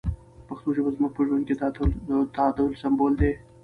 پښتو 0.47 0.69
ژبه 0.75 0.89
زموږ 0.95 1.11
په 1.15 1.21
ژوند 1.27 1.43
کې 1.47 1.55
د 2.09 2.11
تعادل 2.35 2.67
سمبول 2.81 3.13
دی. 3.21 3.31